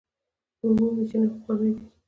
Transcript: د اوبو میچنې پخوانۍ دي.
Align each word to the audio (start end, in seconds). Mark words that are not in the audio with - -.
د 0.59 0.61
اوبو 0.65 0.85
میچنې 0.95 1.27
پخوانۍ 1.31 1.71
دي. 1.75 1.83